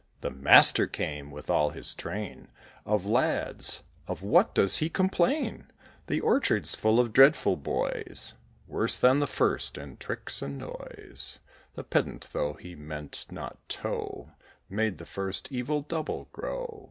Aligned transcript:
The 0.21 0.31
Master 0.31 0.87
came, 0.87 1.29
with 1.29 1.47
all 1.47 1.69
his 1.69 1.93
train 1.93 2.47
Of 2.87 3.05
lads. 3.05 3.83
"Of 4.07 4.23
what 4.23 4.55
does 4.55 4.77
he 4.77 4.89
complain?" 4.89 5.69
The 6.07 6.21
orchard's 6.21 6.73
full 6.73 6.99
of 6.99 7.13
dreadful 7.13 7.55
boys, 7.55 8.33
Worse 8.67 8.97
than 8.97 9.19
the 9.19 9.27
first, 9.27 9.77
in 9.77 9.97
tricks 9.97 10.41
and 10.41 10.57
noise. 10.57 11.37
The 11.75 11.83
Pedant, 11.83 12.29
though 12.33 12.53
he 12.53 12.73
meant 12.73 13.27
not 13.29 13.59
to, 13.83 14.29
Made 14.67 14.97
the 14.97 15.05
first 15.05 15.51
evil 15.51 15.83
double 15.83 16.29
grow. 16.33 16.79